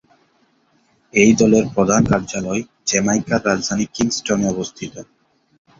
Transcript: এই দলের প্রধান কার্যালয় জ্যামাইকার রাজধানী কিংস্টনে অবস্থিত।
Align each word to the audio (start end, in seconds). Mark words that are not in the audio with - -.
এই 1.13 1.31
দলের 1.39 1.65
প্রধান 1.75 2.01
কার্যালয় 2.11 2.61
জ্যামাইকার 2.87 3.41
রাজধানী 3.45 3.85
কিংস্টনে 3.95 4.45
অবস্থিত। 4.47 4.93